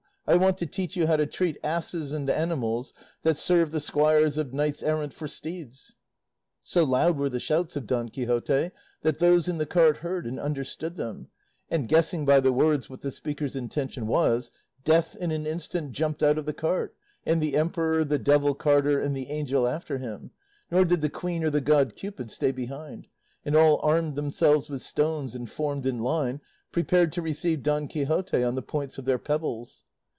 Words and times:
I 0.27 0.37
want 0.37 0.57
to 0.59 0.65
teach 0.65 0.95
you 0.95 1.07
how 1.07 1.17
to 1.17 1.25
treat 1.25 1.57
asses 1.61 2.13
and 2.13 2.29
animals 2.29 2.93
that 3.23 3.35
serve 3.35 3.71
the 3.71 3.81
squires 3.81 4.37
of 4.37 4.53
knights 4.53 4.81
errant 4.81 5.13
for 5.13 5.27
steeds." 5.27 5.95
So 6.63 6.85
loud 6.85 7.17
were 7.17 7.27
the 7.27 7.39
shouts 7.39 7.75
of 7.75 7.85
Don 7.85 8.07
Quixote, 8.07 8.71
that 9.01 9.17
those 9.19 9.49
in 9.49 9.57
the 9.57 9.65
cart 9.65 9.97
heard 9.97 10.25
and 10.25 10.39
understood 10.39 10.95
them, 10.95 11.27
and, 11.69 11.89
guessing 11.89 12.23
by 12.23 12.39
the 12.39 12.53
words 12.53 12.89
what 12.89 13.01
the 13.01 13.11
speaker's 13.11 13.57
intention 13.57 14.07
was, 14.07 14.51
Death 14.85 15.17
in 15.17 15.31
an 15.31 15.45
instant 15.45 15.91
jumped 15.91 16.23
out 16.23 16.37
of 16.37 16.45
the 16.45 16.53
cart, 16.53 16.95
and 17.25 17.41
the 17.41 17.57
emperor, 17.57 18.05
the 18.05 18.19
devil 18.19 18.53
carter 18.55 19.01
and 19.01 19.17
the 19.17 19.29
angel 19.29 19.67
after 19.67 19.97
him, 19.97 20.31
nor 20.69 20.85
did 20.85 21.01
the 21.01 21.09
queen 21.09 21.43
or 21.43 21.49
the 21.49 21.59
god 21.59 21.93
Cupid 21.93 22.31
stay 22.31 22.51
behind; 22.53 23.07
and 23.43 23.53
all 23.57 23.81
armed 23.83 24.15
themselves 24.15 24.69
with 24.69 24.81
stones 24.81 25.35
and 25.35 25.49
formed 25.49 25.85
in 25.85 25.99
line, 25.99 26.39
prepared 26.71 27.11
to 27.13 27.21
receive 27.21 27.63
Don 27.63 27.89
Quixote 27.89 28.41
on 28.41 28.55
the 28.55 28.61
points 28.61 28.97
of 28.97 29.03
their 29.03 29.19
pebbles. 29.19 29.83